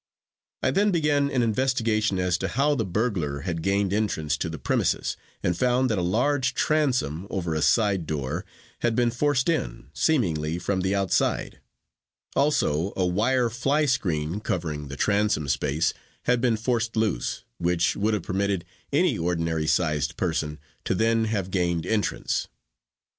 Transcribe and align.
I 0.63 0.71
then 0.71 0.89
began 0.89 1.29
an 1.29 1.43
investigation 1.43 2.17
as 2.17 2.35
to 2.39 2.47
how 2.47 2.73
the 2.73 2.83
"burglar" 2.83 3.41
had 3.41 3.61
gained 3.61 3.93
entrance 3.93 4.35
to 4.37 4.49
the 4.49 4.57
premises, 4.57 5.15
and 5.43 5.55
found 5.55 5.91
that 5.91 5.99
a 5.99 6.01
large 6.01 6.55
transom 6.55 7.27
over 7.29 7.53
a 7.53 7.61
side 7.61 8.07
door 8.07 8.43
had 8.79 8.95
been 8.95 9.11
forced 9.11 9.47
in, 9.47 9.91
seemingly 9.93 10.57
from 10.57 10.81
the 10.81 10.95
outside; 10.95 11.59
also 12.35 12.93
a 12.97 13.05
wire 13.05 13.47
fly 13.51 13.85
screen 13.85 14.39
covering 14.39 14.87
the 14.87 14.97
transom 14.97 15.47
space 15.47 15.93
had 16.23 16.41
been 16.41 16.57
forced 16.57 16.95
loose, 16.97 17.43
which 17.59 17.95
would 17.95 18.15
have 18.15 18.23
permitted 18.23 18.65
any 18.91 19.19
ordinary 19.19 19.67
sized 19.67 20.17
person 20.17 20.57
to 20.83 20.95
then 20.95 21.25
have 21.25 21.51
gained 21.51 21.85
entrance. 21.85 22.47